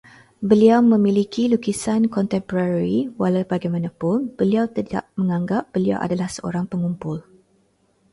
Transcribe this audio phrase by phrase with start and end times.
[0.49, 7.17] Beliau memiliki lukisan kontemporari, walaubagaimanapun beliau tidak menganggap beliau adalah seorang pengumpul